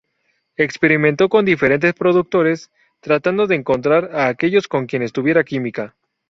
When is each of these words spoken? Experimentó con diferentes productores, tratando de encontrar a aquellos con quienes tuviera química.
Experimentó 0.55 1.29
con 1.29 1.45
diferentes 1.45 1.93
productores, 1.93 2.71
tratando 3.01 3.45
de 3.45 3.53
encontrar 3.57 4.09
a 4.15 4.29
aquellos 4.29 4.67
con 4.67 4.87
quienes 4.87 5.13
tuviera 5.13 5.43
química. 5.43 5.95